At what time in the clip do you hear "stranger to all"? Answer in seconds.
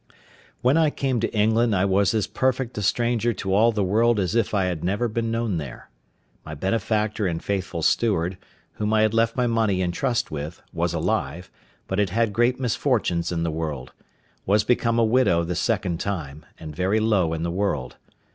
2.81-3.71